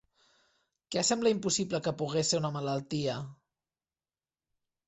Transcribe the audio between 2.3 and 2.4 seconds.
ser